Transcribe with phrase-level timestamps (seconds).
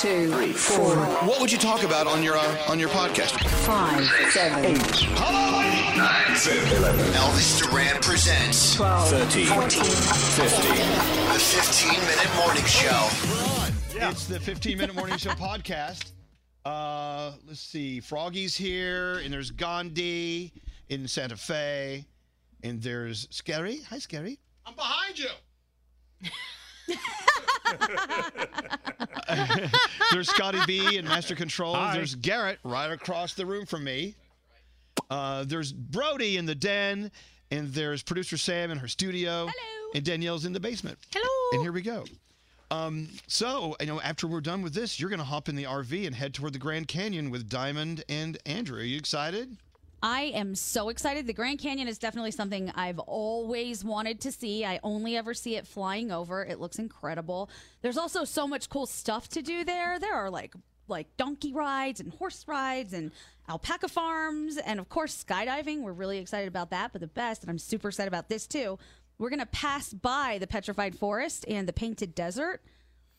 [0.00, 0.96] Two, three, four,
[1.26, 3.38] What would you talk about on your uh, on your podcast?
[3.66, 4.78] five, seven, eight,
[7.12, 10.76] Elvis Duran presents 12, 13, 14, 15.
[11.34, 13.08] The 15 minute morning show.
[14.08, 16.12] It's the 15 Minute Morning Show podcast.
[16.64, 18.00] Uh, let's see.
[18.00, 20.54] Froggy's here, and there's Gandhi
[20.88, 22.06] in Santa Fe,
[22.62, 23.80] and there's Scary.
[23.90, 24.38] Hi, Scary.
[24.64, 25.28] I'm behind you.
[30.12, 31.74] there's Scotty B in Master Control.
[31.74, 31.94] Hi.
[31.94, 34.14] There's Garrett right across the room from me.
[35.10, 37.10] Uh, there's Brody in the den,
[37.50, 39.46] and there's producer Sam in her studio.
[39.46, 39.90] Hello.
[39.94, 40.98] And Danielle's in the basement.
[41.12, 41.24] Hello.
[41.52, 42.04] And here we go.
[42.70, 45.64] Um, so, you know, after we're done with this, you're going to hop in the
[45.64, 48.78] RV and head toward the Grand Canyon with Diamond and Andrew.
[48.78, 49.56] Are you excited?
[50.02, 51.26] I am so excited.
[51.26, 54.64] The Grand Canyon is definitely something I've always wanted to see.
[54.64, 56.42] I only ever see it flying over.
[56.42, 57.50] It looks incredible.
[57.82, 59.98] There's also so much cool stuff to do there.
[59.98, 60.54] There are like
[60.88, 63.12] like donkey rides and horse rides and
[63.48, 65.82] alpaca farms and of course skydiving.
[65.82, 68.78] We're really excited about that, but the best and I'm super excited about this too.
[69.18, 72.62] We're going to pass by the petrified forest and the painted desert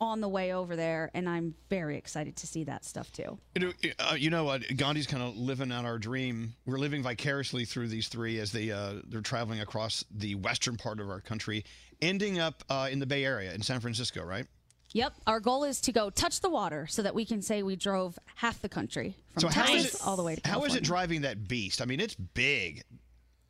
[0.01, 3.37] on the way over there and I'm very excited to see that stuff too.
[3.55, 4.63] You know, uh, you know what?
[4.75, 6.55] Gandhi's kind of living out our dream.
[6.65, 10.99] We're living vicariously through these three as they uh, they're traveling across the western part
[10.99, 11.63] of our country,
[12.01, 14.47] ending up uh, in the Bay Area in San Francisco, right?
[14.93, 15.13] Yep.
[15.25, 18.19] Our goal is to go touch the water so that we can say we drove
[18.35, 20.69] half the country from So Texas it- all the way to California.
[20.69, 21.81] How is it driving that beast?
[21.81, 22.83] I mean, it's big.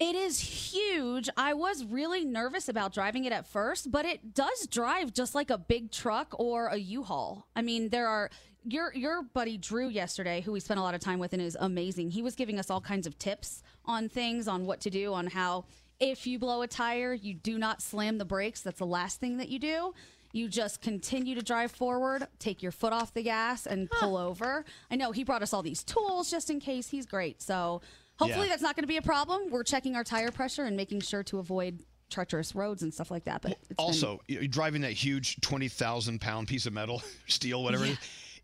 [0.01, 1.29] It is huge.
[1.37, 5.51] I was really nervous about driving it at first, but it does drive just like
[5.51, 7.45] a big truck or a U-Haul.
[7.55, 8.31] I mean, there are
[8.63, 11.55] your your buddy Drew yesterday, who we spent a lot of time with and is
[11.59, 12.09] amazing.
[12.09, 15.27] He was giving us all kinds of tips on things, on what to do, on
[15.27, 15.65] how
[15.99, 18.61] if you blow a tire, you do not slam the brakes.
[18.61, 19.93] That's the last thing that you do.
[20.33, 24.65] You just continue to drive forward, take your foot off the gas, and pull over.
[24.89, 26.89] I know he brought us all these tools just in case.
[26.89, 27.39] He's great.
[27.39, 27.81] So
[28.21, 28.53] hopefully Yeah.
[28.53, 29.49] that's not going to be a problem.
[29.49, 33.23] We're checking our tire pressure and making sure to avoid treacherous roads and stuff like
[33.25, 33.41] that.
[33.41, 37.63] But it's been- Also, you're driving that huge twenty thousand pound piece of metal, steel,
[37.63, 37.85] whatever.
[37.85, 37.97] it is,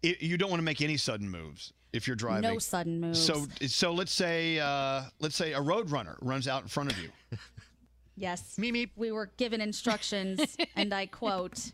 [0.03, 2.49] it- you don't want to make any sudden moves if you're driving.
[2.49, 3.19] No sudden moves.
[3.23, 6.97] So, so let's say, uh, let's say a road runner runs out in front of
[6.99, 7.09] you.
[8.15, 8.89] yes, Meep.
[8.95, 11.71] we were given instructions, and I quote,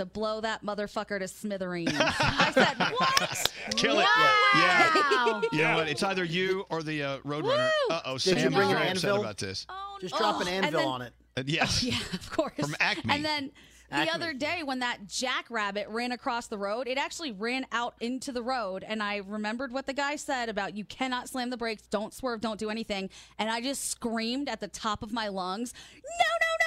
[0.00, 1.94] to blow that motherfucker to smithereens.
[1.98, 3.52] I said, what?
[3.76, 4.06] Kill it.
[4.54, 4.90] Yeah.
[4.94, 5.42] Wow.
[5.42, 5.48] yeah.
[5.52, 5.88] You know what?
[5.88, 7.70] It's either you or the uh, Roadrunner.
[7.90, 8.16] Uh oh.
[8.16, 9.20] Sam you bring an upset anvil?
[9.20, 9.66] about this.
[9.68, 11.12] Oh, Just drop oh, an anvil then, on it.
[11.36, 11.82] Uh, yes.
[11.90, 12.54] Yeah, of course.
[12.58, 13.12] From Acme.
[13.12, 13.52] And then.
[13.92, 14.06] Acme.
[14.06, 18.30] The other day, when that jackrabbit ran across the road, it actually ran out into
[18.30, 18.84] the road.
[18.86, 22.40] And I remembered what the guy said about you cannot slam the brakes, don't swerve,
[22.40, 23.10] don't do anything.
[23.36, 26.59] And I just screamed at the top of my lungs, no, no,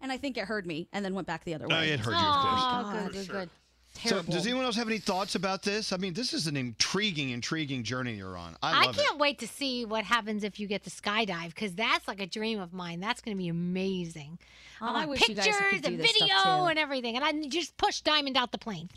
[0.00, 1.74] and I think it heard me and then went back the other way.
[1.76, 2.96] Oh, it heard you, of oh, course.
[2.96, 3.50] Oh, good, good, good.
[4.04, 5.92] So, does anyone else have any thoughts about this?
[5.92, 8.54] I mean, this is an intriguing, intriguing journey you're on.
[8.62, 11.74] I I love can't wait to see what happens if you get to skydive because
[11.74, 13.00] that's like a dream of mine.
[13.00, 14.38] That's going to be amazing.
[14.80, 16.66] Oh, I I want wish you guys could pictures do and this stuff, video too.
[16.68, 18.88] and everything, and I just push Diamond out the plane.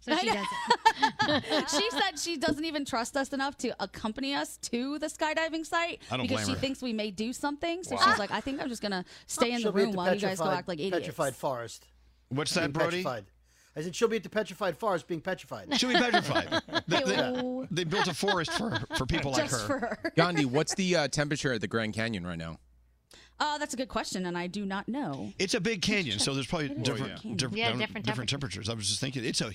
[0.00, 0.46] So she does
[1.28, 1.68] it.
[1.70, 6.00] she said she doesn't even trust us enough to accompany us to the skydiving site
[6.10, 6.58] I don't because blame she her.
[6.58, 7.82] thinks we may do something.
[7.84, 8.02] So Wow.
[8.06, 10.14] she's like, I think I'm just gonna stay in the She'll be at room while
[10.14, 10.96] you guys go petrified- act like idiots.
[10.98, 11.86] Petrified forest.
[12.30, 12.96] What's Being that, Brody?
[13.02, 13.24] Petrified.
[13.76, 15.68] I said she'll be at the petrified forest being petrified.
[15.78, 16.62] She'll be petrified.
[16.88, 19.56] they, they- they built a forest for for people like her.
[19.58, 20.12] for her.
[20.16, 22.58] Gandhi, what's the uh, temperature at the Grand Canyon right now?
[23.40, 25.32] Uh, that's a good question, and I do not know.
[25.38, 27.36] It's a big canyon, so there's probably It is a different, big canyon.
[27.38, 28.68] different, Yeah, different, different temperatures.
[28.68, 29.50] I was just thinking, it's a.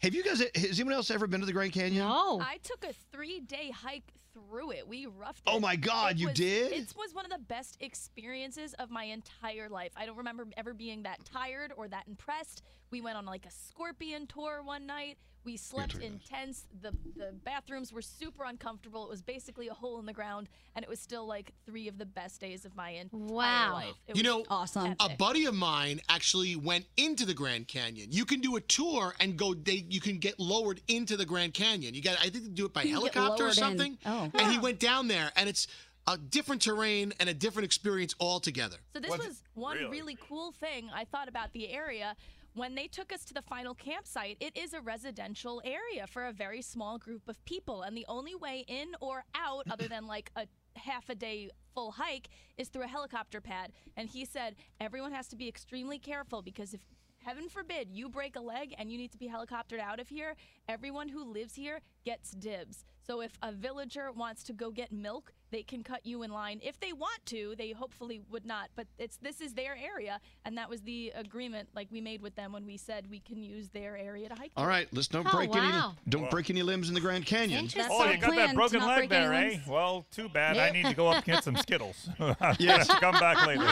[0.00, 0.42] Have you guys?
[0.54, 1.98] Has anyone else ever been to the Grand Canyon?
[2.06, 2.40] No.
[2.40, 4.86] I took a three day hike through it.
[4.88, 5.50] We roughed it.
[5.50, 6.72] Oh my God, It you was- did?
[6.72, 9.92] It was one of the best experiences of my entire life.
[9.96, 12.62] I don't remember ever being that tired or that impressed.
[12.90, 15.18] We went on like a scorpion tour one night.
[15.46, 16.64] We slept in tents.
[16.82, 19.04] The the bathrooms were super uncomfortable.
[19.04, 21.98] It was basically a hole in the ground, and it was still like three of
[21.98, 23.72] the best days of my entire Wow.
[23.74, 23.94] life.
[24.08, 24.96] It You was know, awesome.
[24.98, 28.08] A buddy of mine actually went into the Grand Canyon.
[28.10, 29.54] You can do a tour and go.
[29.54, 31.94] They you can get lowered into the Grand Canyon.
[31.94, 32.18] You got.
[32.20, 33.54] I think they do it by You helicopter or lowered in.
[33.54, 33.98] something.
[34.04, 34.28] Oh.
[34.34, 35.68] And he went down there, and it's
[36.08, 38.76] a different terrain and a different experience altogether.
[38.94, 40.16] So this was, one really?
[40.28, 42.16] cool thing I thought about the area.
[42.56, 46.32] When they took us to the final campsite, it is a residential area for a
[46.32, 50.30] very small group of people, and the only way in or out, other than like
[50.36, 53.72] a half a day full hike, is through a helicopter pad.
[53.98, 56.80] And he said everyone has to be extremely careful because if
[57.22, 60.34] heaven forbid you break a leg and you need to be helicoptered out of here,
[60.66, 62.86] everyone who lives here gets dibs.
[63.06, 66.58] So if a villager wants to go get milk, they can cut you in line
[66.60, 67.54] if they want to.
[67.56, 71.68] They hopefully would not, but it's this is their area, and that was the agreement
[71.72, 74.50] like we made with them when we said we can use their area to hike.
[74.56, 75.90] All right, let's don't Oh, break wow.
[75.94, 77.68] any don't break any limbs in the Grand Canyon.
[77.88, 79.58] Oh, you got that broken leg there, eh?
[79.68, 80.58] Well, too bad.
[80.58, 82.08] I need to go up and get some Skittles.
[82.58, 82.88] Yes.
[82.88, 83.62] Come back later.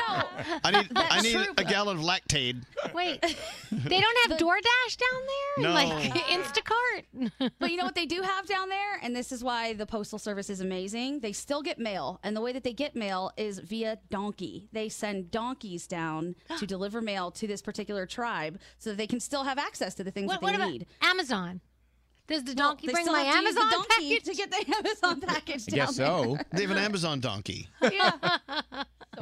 [0.63, 2.63] I need I need true, a gallon of Lactaid.
[2.95, 3.21] Wait,
[3.73, 5.65] they don't have DoorDash down there?
[5.65, 5.73] No.
[5.75, 7.51] Like Instacart?
[7.59, 10.19] but you know what they do have down there, and this is why the postal
[10.19, 11.21] service is amazing.
[11.21, 14.69] They still get mail, and the way that they get mail is via donkey.
[14.73, 19.21] They send donkeys down to deliver mail to this particular tribe, so that they can
[19.21, 20.87] still have access to the things What, that what they about need.
[21.03, 21.61] Amazon?
[22.27, 24.25] Does the donkey they bring still my have to use the Amazon donkey package?
[24.25, 26.07] to get the Amazon package I down guess there.
[26.07, 26.39] so.
[26.53, 27.69] They have an Amazon donkey.
[27.93, 28.13] Yeah.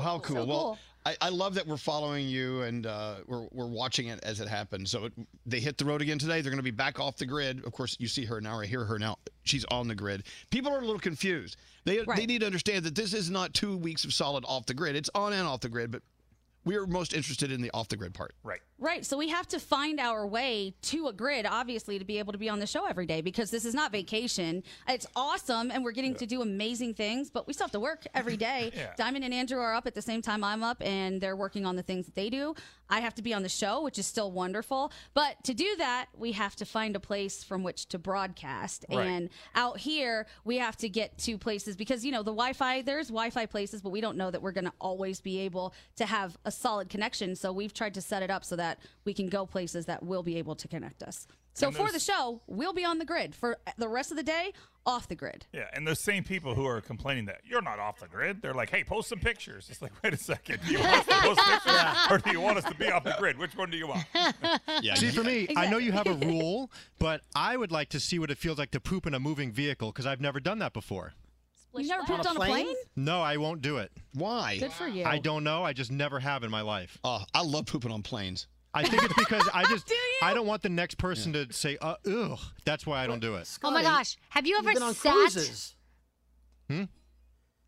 [0.00, 0.36] How cool.
[0.36, 0.78] So well, cool.
[1.04, 4.46] I, I love that we're following you and uh, we're, we're watching it as it
[4.48, 4.90] happens.
[4.90, 5.12] So it,
[5.46, 6.40] they hit the road again today.
[6.40, 7.64] They're going to be back off the grid.
[7.64, 9.18] Of course, you see her now or hear her now.
[9.42, 10.24] She's on the grid.
[10.50, 11.56] People are a little confused.
[11.84, 12.28] They, they Right.
[12.28, 14.94] need to understand that this is not two weeks of solid off the grid.
[14.94, 16.02] It's on and off the grid, but
[16.64, 18.34] we're most interested in the off the grid part.
[18.44, 18.60] Right.
[18.82, 19.06] Right.
[19.06, 22.38] So we have to find our way to a grid, obviously, to be able to
[22.38, 24.64] be on the show every day because this is not vacation.
[24.88, 28.04] It's awesome and we're getting to do amazing things, but we still have to work
[28.12, 28.70] every day.
[28.82, 28.94] Yeah.
[28.96, 31.76] Diamond and Andrew are up at the same time I'm up and they're working on
[31.76, 32.54] the things that they do.
[32.88, 34.92] I have to be on the show, which is still wonderful.
[35.14, 38.86] But to do that, we have to find a place from which to broadcast.
[38.90, 39.06] Right.
[39.06, 42.82] And out here, we have to get to places because, you know, the Wi Fi,
[42.82, 45.74] there's Wi Fi places, but we don't know that we're going to always be able
[45.96, 47.36] to have a solid connection.
[47.36, 50.02] So we've tried to set it up so that that we can go places that
[50.02, 51.26] will be able to connect us.
[51.54, 53.34] So And for those- the show, we'll be on the grid.
[53.34, 54.52] For the rest of the day,
[54.86, 55.46] off the grid.
[55.52, 58.54] Yeah, and those same people who are complaining that you're not off the grid, they're
[58.54, 61.14] like, "Hey, post some pictures." It's like, wait a second, do you want us to
[61.20, 63.38] post pictures, or do you want us to be off the grid?
[63.38, 64.04] Which one do you want?
[64.96, 68.18] See, for me, I know you have a rule, but I would like to see
[68.18, 70.72] what it feels like to poop in a moving vehicle because I've never done that
[70.72, 71.12] before.
[71.74, 72.74] You never pooped on a plane?
[72.96, 73.92] No, I won't do it.
[74.14, 74.58] Why?
[74.58, 75.04] Good for you.
[75.04, 75.64] I don't know.
[75.64, 76.98] I just never have in my life.
[77.04, 78.46] Oh, I love pooping on planes.
[78.74, 81.96] I think it's because I just I don't want the next person to say, uh,
[82.06, 83.48] "Ugh." That's why I don't do it.
[83.62, 84.16] Oh my gosh.
[84.30, 85.12] Have you You've ever been on sat?
[85.12, 85.74] cruises.
[86.68, 86.84] Hmm?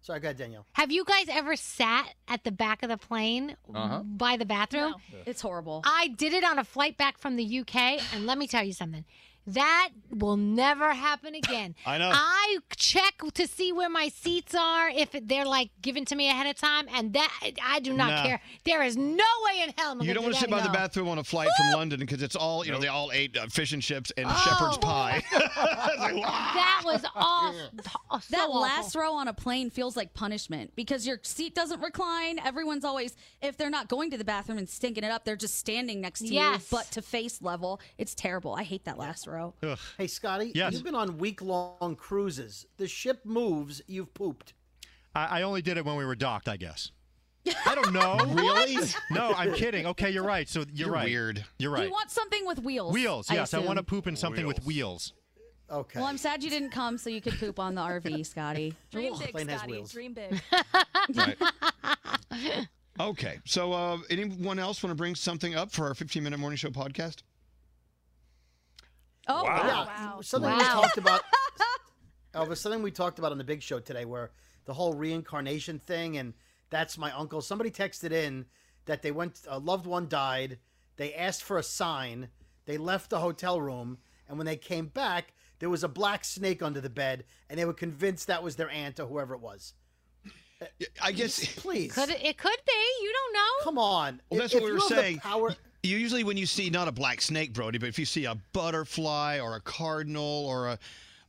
[0.01, 0.67] Sorry, go ahead, Danielle.
[0.75, 4.01] Have you guys ever sat at the back of the plane Uh-huh.
[4.03, 4.95] by the bathroom?
[5.25, 5.81] It's horrible.
[5.87, 7.75] I did it on a flight back from the UK,
[8.15, 9.05] and let me tell you something.
[9.47, 11.75] That will never happen again.
[11.87, 12.11] I know.
[12.13, 16.47] I check to see where my seats are if they're like given to me ahead
[16.47, 17.31] of time, and that
[17.63, 18.23] I do not Nah.
[18.23, 18.41] care.
[18.65, 20.51] There is no way in hell I'm You gonna don't do want to that sit
[20.51, 20.75] by the anymore.
[20.75, 23.47] bathroom on a flight from London because it's all, you know, they all ate uh,
[23.49, 24.43] fish and chips and Oh.
[24.45, 25.23] shepherd's pie.
[25.95, 28.21] That was awful.
[28.31, 32.39] that last row on a plane feels like punishment because your seat doesn't recline.
[32.39, 35.57] Everyone's always, if they're not going to the bathroom and stinking it up, they're just
[35.57, 36.71] standing next to Yes.
[36.71, 37.81] you, butt to face level.
[37.99, 38.55] It's terrible.
[38.55, 39.34] I hate that last row.
[39.99, 40.53] Hey, Scotty.
[40.55, 40.73] Yes.
[40.73, 42.67] You've been on week long cruises.
[42.77, 44.55] The ship moves, you've pooped.
[45.15, 46.91] I, I only did it when we were docked, I guess.
[47.67, 48.17] I don't know.
[48.35, 48.79] Really?
[49.11, 49.87] No, I'm kidding.
[49.87, 50.49] Okay, you're right.
[50.49, 51.05] So you're, You're right.
[51.05, 51.45] weird.
[51.59, 51.85] You're right.
[51.87, 52.93] You want something with wheels?
[52.95, 53.31] Wheels.
[53.31, 55.13] Yes, I, want to poop in something with wheels.
[55.71, 55.99] Okay.
[55.99, 58.75] Well, I'm sad you didn't come so you could poop on the RV, Scotty.
[58.91, 59.73] Dream big, Plane has Scotty.
[59.73, 59.93] wheels.
[59.93, 60.41] Dream big.
[61.15, 61.37] Right.
[62.99, 63.39] Okay.
[63.45, 66.71] So, uh, anyone else want to bring something up for our 15 minute morning show
[66.71, 67.19] podcast?
[69.29, 70.21] Oh, Yeah, Wow.
[70.23, 71.23] something we talked about.
[72.35, 74.31] Elvis, something we talked about on the big show today, where
[74.65, 76.35] the whole reincarnation thing, and
[76.71, 77.41] that's my uncle.
[77.41, 78.47] Somebody texted in
[78.87, 80.59] that they went, a loved one died.
[80.97, 82.29] They asked for a sign.
[82.67, 86.63] They left the hotel room, and when they came back, there was a black snake
[86.63, 89.75] under the bed, and they were convinced that was their aunt or whoever it was.
[91.03, 91.45] I guess.
[91.57, 93.03] Please, Could it, it could be.
[93.03, 93.65] You don't know.
[93.65, 94.21] come on.
[94.31, 95.19] Well, that's If- what we if were you the saying.
[95.19, 95.57] Power, You
[95.89, 99.39] usually, when you see not a black snake, Brody, but if you see a butterfly
[99.41, 100.79] or a cardinal or a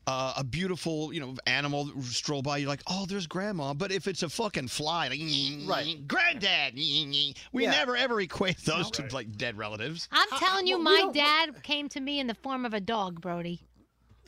[0.07, 3.73] uh, a beautiful, you know, animal stroll by, you're like, oh, there's grandma.
[3.73, 5.19] But if it's a fucking fly, like,
[5.67, 6.07] Right.
[6.07, 7.33] granddad, we
[7.63, 7.71] Yeah.
[7.71, 10.07] never ever equate those to like dead relatives.
[10.11, 13.19] I'm telling you, well, my dad came to me in the form of a dog,
[13.19, 13.61] Brody.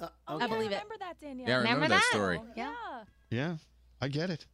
[0.01, 0.81] uh, I believe it.
[0.81, 1.47] Remember that, Danielle?
[1.47, 2.15] Yeah, I remember, Remember that, that?
[2.17, 2.41] story.
[2.55, 2.73] Yeah.
[3.29, 3.57] Yeah,
[4.01, 4.47] I get it.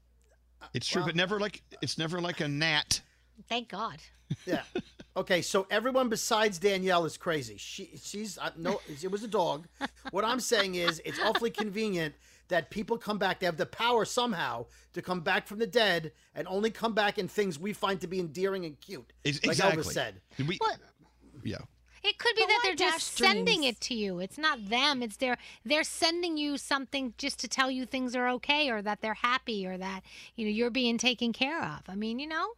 [0.74, 3.00] It's true, well- but never like it's never like a gnat.
[3.48, 4.00] Thank God.
[4.46, 4.64] Yeah.
[5.16, 7.56] Okay, so everyone besides Danielle is crazy.
[7.58, 9.68] She she's uh, no it was a dog.
[10.12, 12.16] What I'm saying is it's awfully convenient
[12.48, 16.12] that people come back they have the power somehow to come back from the dead
[16.36, 19.14] and only come back in things we find to be endearing and cute.
[19.26, 19.84] Ex- like exactly.
[19.84, 20.22] Elvis said.
[20.40, 20.78] We, What?
[21.44, 21.58] yeah.
[22.04, 24.20] It could be But that they're just dash sending it to you.
[24.20, 25.02] It's not them.
[25.02, 29.02] It's their they're sending you something just to tell you things are okay or that
[29.02, 30.02] they're happy or that
[30.36, 31.82] you know you're being taken care of.
[31.88, 32.50] I mean, you know.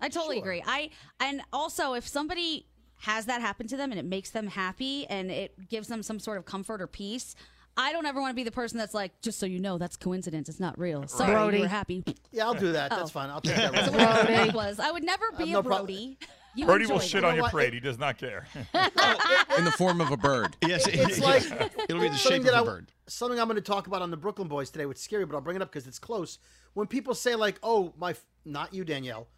[0.00, 0.62] I totally agree.
[0.66, 0.90] I
[1.20, 2.66] and also if somebody
[3.00, 6.18] has that happen to them and it makes them happy and it gives them some
[6.18, 7.34] sort of comfort or peace,
[7.76, 9.96] I don't ever want to be the person that's like, just so you know, that's
[9.96, 10.48] coincidence.
[10.48, 11.06] It's not real.
[11.06, 11.56] Sorry, Brody.
[11.58, 12.02] you were happy.
[12.32, 12.90] Yeah, I'll do that.
[12.92, 12.96] Oh.
[12.96, 13.28] That's fine.
[13.28, 13.72] I'll take that.
[13.72, 13.98] That's risk.
[13.98, 14.78] what I was.
[14.80, 15.86] I would never uh, be no a problem.
[15.86, 16.18] Brody.
[16.54, 17.28] You Brody will shit that.
[17.28, 17.52] on your what?
[17.52, 17.74] parade.
[17.74, 18.46] He does not care.
[18.74, 20.56] Oh, In the form of a bird.
[20.66, 21.42] Yes, It's like
[21.88, 22.92] it'll be the something shape of that a I- bird.
[23.08, 24.84] Something I'm going to talk about on the Brooklyn Boys today.
[24.86, 26.38] which is scary, but I'll bring it up because it's close.
[26.74, 28.14] When people say like, "Oh, my,"
[28.44, 29.28] not you, Danielle.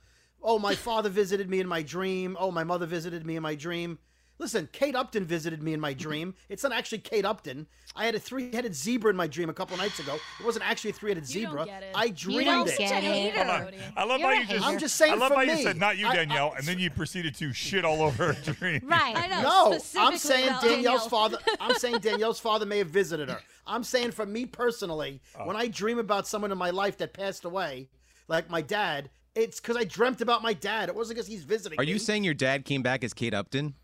[0.43, 2.37] Oh, my father visited me in my dream.
[2.39, 3.99] Oh, my mother visited me in my dream.
[4.41, 6.33] Listen, Kate Upton visited me in my dream.
[6.49, 7.67] It's not actually Kate Upton.
[7.97, 10.15] I had a three-headed zebra in my dream a couple nights ago.
[10.39, 11.65] It wasn't actually a three-headed You zebra.
[11.65, 11.91] get it.
[11.93, 12.79] I You dreamed don't it.
[12.79, 13.35] get it.
[13.35, 13.75] Hold on.
[13.97, 14.65] I love You're how you just.
[14.65, 16.65] I'm just saying I love for how you said not you, I- I- Danielle, and
[16.65, 18.83] then you proceeded to shit all over her dream.
[18.85, 19.17] Right.
[19.17, 19.43] I know.
[19.43, 21.09] No, I'm saying about Danielle's Danielle.
[21.09, 21.39] father.
[21.61, 23.41] I'm saying Danielle's father may have visited her.
[23.67, 25.49] I'm saying for me personally, Oh.
[25.49, 27.89] when I dream about someone in my life that passed away,
[28.29, 30.89] like my dad, it's because I dreamt about my dad.
[30.89, 31.79] It wasn't because he's visiting.
[31.79, 33.75] Are you saying your dad came back as Kate Upton?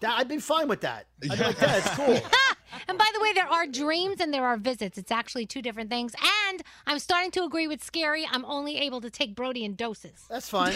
[0.00, 0.18] that?
[0.18, 1.06] I'd be fine with that.
[1.22, 2.20] I'd be like, Dad, it's cool.
[2.88, 4.98] And by the way, there are dreams and there are visits.
[4.98, 6.14] It's actually two different things.
[6.48, 8.26] And I'm starting to agree with Scary.
[8.30, 10.24] I'm only able to take Brody in doses.
[10.28, 10.74] That's fine.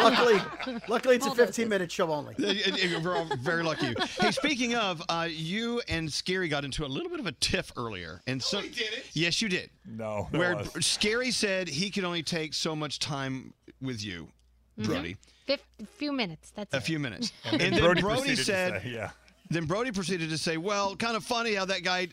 [0.00, 0.40] luckily,
[0.88, 2.34] luckily it's a 15 minute show only.
[2.38, 3.94] We're all very lucky.
[4.20, 7.72] Hey, speaking of, uh, you and Scary got into a little bit of a tiff
[7.76, 8.60] earlier, and so
[9.12, 9.70] yes, you did.
[9.86, 10.70] No, Where was.
[10.84, 14.28] Scary said he could only take so much time with you,
[14.78, 15.16] Brody,
[15.46, 16.52] Fif- a few minutes.
[16.54, 16.82] That's a it.
[16.82, 19.10] few minutes, And and then then Brody Brody, to said, say, yeah.
[19.50, 22.08] Then Brody proceeded to say, "Well, kind of funny how that guy,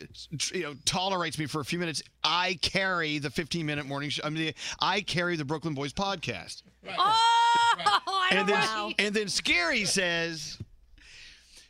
[0.53, 2.03] you know, tolerates me for a few minutes.
[2.23, 4.23] I carry the 15-minute morning show.
[4.25, 9.85] I mean, I carry the Brooklyn Boys podcast." Oh, I and then and then Scary
[9.85, 10.57] says.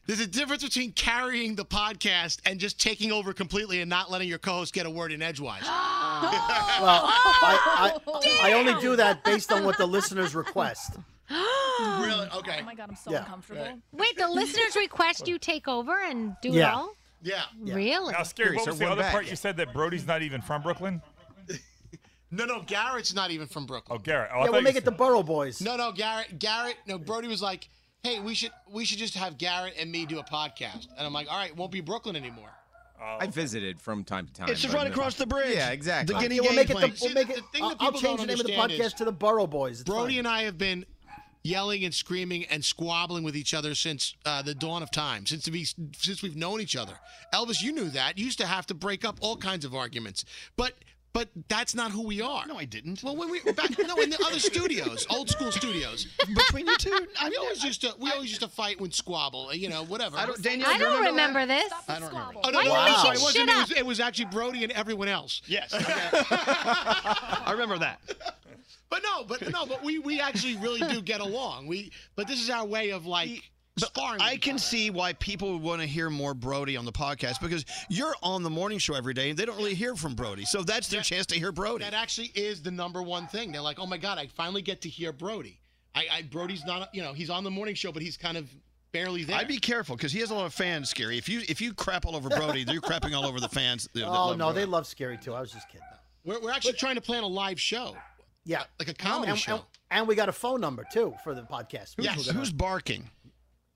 [0.07, 4.27] There's a difference between carrying the podcast and just taking over completely and not letting
[4.27, 5.61] your co-host get a word in edgewise.
[6.81, 10.93] Well, I, I, I only do that based on what the listeners request.
[12.05, 12.27] really?
[12.37, 12.59] Okay.
[12.61, 13.19] Oh my god, I'm so Yeah.
[13.19, 13.79] uncomfortable.
[13.91, 16.73] Wait, the listeners request you take over and do it Yeah.
[16.75, 16.95] all?
[17.23, 17.43] Yeah.
[17.63, 17.75] Yeah.
[17.75, 18.13] Really?
[18.13, 18.55] Now, scary.
[18.55, 19.11] What So was the we're other back.
[19.11, 21.01] part you said that Brody's not even from Brooklyn?
[22.33, 23.99] No, no, Garrett's not even from Brooklyn.
[23.99, 24.29] Oh, Garrett.
[24.33, 25.59] Oh, I yeah, thought we'll you make said- it the Borough Boys.
[25.61, 26.39] No, no, Garrett.
[26.39, 26.77] Garrett.
[26.87, 27.67] No, Brody was like,
[28.03, 31.11] "Hey, we should we should just have Garrett and me do a podcast." And I'm
[31.11, 32.49] like, "All right, it won't be Brooklyn anymore."
[33.01, 34.47] Oh, I visited from time to time.
[34.47, 35.55] It's just but right no- across the bridge.
[35.55, 36.15] Yeah, exactly.
[36.15, 36.77] The Guinea Yeah, we'll game make it.
[36.77, 36.91] plane.
[36.91, 37.43] The, we'll make it.
[37.51, 39.05] thing I'll, that I'll people change don't the name of the understand podcast is to
[39.05, 39.81] the Borough Boys.
[39.81, 40.19] It's Brody fine.
[40.19, 40.85] and I have been
[41.43, 45.49] yelling and screaming and squabbling with each other since uh, the dawn of time, since
[45.49, 46.93] we since we've known each other.
[47.33, 48.17] Elvis, you knew that.
[48.17, 50.73] You used to have to break up all kinds of arguments, but.
[51.13, 52.45] But that's not who we are.
[52.47, 53.03] No, I didn't.
[53.03, 56.77] Well, when we were back, no, in the other studios, old school studios, between you
[56.77, 60.15] two, we always used to, we always used to fight and squabble, you know, whatever.
[60.17, 61.69] I don't- Danielle, I don't remember this.
[61.89, 62.33] I don't remember.
[62.35, 63.49] Why Oh, no, are you no, making sorry, it shit wasn't.
[63.49, 63.77] It was, up?
[63.77, 65.41] it was actually Brody and everyone else.
[65.47, 67.99] Yes, I remember that.
[68.89, 71.67] But no, but no, but we we actually really do get along.
[71.67, 74.21] We, but this is our way of like sparring.
[74.21, 77.65] I can see why people would want to hear more Brody on the podcast because
[77.89, 80.45] you're on the morning show every day and they don't really hear from Brody.
[80.45, 81.83] So that's their chance to hear Brody.
[81.83, 83.51] That actually is the number one thing.
[83.51, 85.59] They're like, oh my god, I finally get to hear Brody.
[85.95, 88.49] I, I Brody's not, you know, he's on the morning show, but he's kind of
[88.91, 89.37] barely there.
[89.37, 91.17] I'd be careful because he has a lot of fans, Scary.
[91.17, 93.87] If you if you crap all over Brody, you're crapping all over the fans.
[93.93, 94.59] that- that Oh love no, Brody.
[94.59, 95.33] they love Scary too.
[95.33, 95.85] I was just kidding.
[96.23, 97.95] We're, we're actually trying to plan a live show.
[98.45, 99.53] Yeah, like a comedy and, show.
[99.55, 101.97] And, and we got a phone number too for the podcast.
[101.97, 102.27] which Yes.
[102.29, 103.09] Who's barking?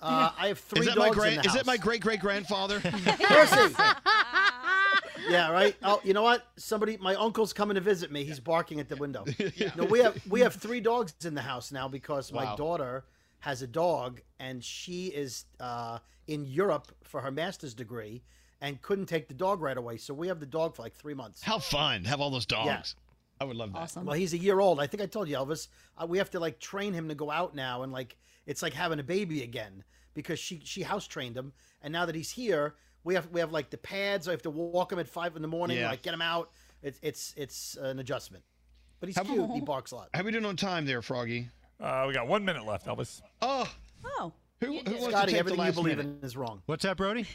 [0.06, 1.34] Uh, I have three is that dogs my great?
[1.34, 1.56] in the Is house.
[1.56, 2.80] that my great great grandfather?
[2.80, 3.76] Percy.
[5.30, 5.76] yeah, right.
[5.84, 6.46] Oh, you know what?
[6.58, 8.24] Somebody, my uncle's coming to visit me.
[8.24, 9.26] He's barking at the window.
[9.76, 13.06] No, we have we have three dogs in the house now because my daughter
[13.40, 18.22] has a dog and she is uh, in Europe for her master's degree
[18.62, 19.98] and couldn't take the dog right away.
[19.98, 21.42] So we have the dog for like three months.
[21.42, 22.06] How fun!
[22.06, 22.68] Have all those dogs.
[22.68, 22.82] Yeah.
[23.42, 23.80] I would love that.
[23.80, 24.06] Awesome.
[24.06, 24.80] Well, he's a year old.
[24.80, 25.68] I think I told you, Elvis.
[25.98, 28.16] Uh, we have to like train him to go out now, and like
[28.46, 29.84] it's like having a baby again
[30.14, 33.52] because she she house trained him, and now that he's here, we have we have
[33.52, 34.28] like the pads.
[34.28, 35.90] I have to walk him at five in the morning, Yeah.
[35.90, 36.52] like get him out.
[36.82, 38.44] It's it's it's an adjustment,
[39.00, 39.50] but he's Have- cute.
[39.52, 40.10] He barks a lot.
[40.14, 41.50] How we doing on time there, Froggy?
[41.80, 43.22] Uh, we got one minute left, Elvis.
[43.42, 43.70] Oh,
[44.06, 44.32] Oh.
[44.62, 46.18] who, who wants to Scotty, take the everything you believe minute?
[46.22, 46.62] in is wrong.
[46.68, 47.28] What's that, Brody?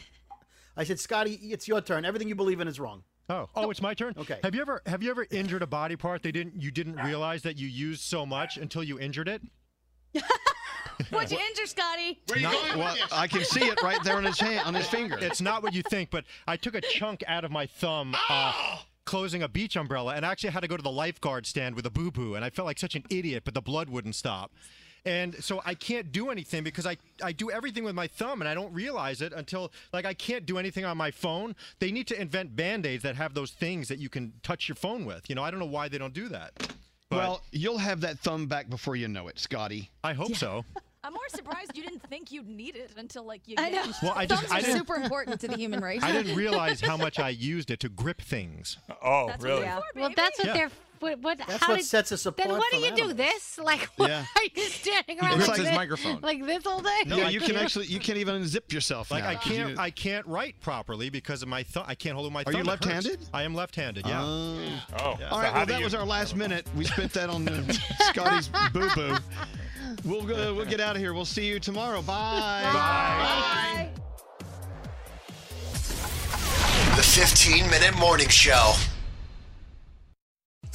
[0.77, 2.05] I said, Scotty, it's your turn.
[2.07, 3.03] Everything you believe in is wrong.
[3.29, 4.15] Oh, oh, it's my turn.
[4.17, 4.39] Okay.
[4.43, 7.43] Have you ever have you ever injured a body part they didn't you didn't realize
[7.43, 9.43] that you used so much until you injured it?
[11.11, 12.19] What'd you injure, Scotty?
[12.27, 14.87] Where you Not- Well, I can see it right there on his hand, on his
[14.87, 15.19] finger.
[15.21, 18.15] It's not what you think, but I took a chunk out of my thumb.
[18.29, 21.75] Uh, Closing a beach umbrella, and I actually had to go to the lifeguard stand
[21.75, 24.15] with a boo boo, and I felt like such an idiot, but the blood wouldn't
[24.15, 24.53] stop.
[25.05, 28.49] And so I can't do anything because I, I do everything with my thumb and
[28.49, 31.57] I don't realize it until like I can't do anything on my phone.
[31.79, 35.07] They need to invent band-aids that have those things that you can touch your phone
[35.07, 35.29] with.
[35.29, 36.53] You know, I don't know why they don't do that.
[37.09, 39.91] But well, you'll have that thumb back before you know it, Scotty.
[40.05, 40.65] I hope so.
[41.03, 43.55] I'm more surprised you didn't think you'd need it until like you.
[43.59, 43.85] I know.
[43.85, 46.03] used Well, I just- Thumbs I are didn't- super important to the human race.
[46.03, 48.77] I didn't realize how much I used it to grip things.
[49.03, 49.61] Oh, That's what really?
[49.63, 50.53] they're for, Well, that's what Yeah.
[50.55, 50.71] they're.
[51.01, 51.19] What?
[51.21, 53.13] what That's how what did, sets us apart Then what do from you do?
[53.15, 53.59] This?
[53.65, 54.25] Like, what, Yeah.
[54.37, 56.21] are you standing around grips like his this, microphone.
[56.23, 57.03] like this all day?
[57.07, 59.11] yeah, you can actually you can't even unzip yourself.
[59.11, 61.85] Like now, I 'cause you- can't, I can't write properly because of my thumb.
[61.87, 62.63] I can't hold with my Are thumb.
[62.63, 63.19] you left-handed?
[63.35, 64.07] I am left-handed.
[64.07, 64.21] Yeah.
[64.23, 64.59] Oh.
[64.99, 66.67] Oh, so All right, how well, that you- was our last minute.
[66.77, 67.73] We spent that on uh,
[68.13, 69.17] Scotty's boo boo.
[70.05, 71.13] We'll go, we'll get out of here.
[71.15, 72.03] We'll see you tomorrow.
[72.03, 72.61] Bye.
[72.65, 72.73] Bye.
[72.73, 73.91] Bye.
[76.97, 78.75] The 15 Minute Morning Show.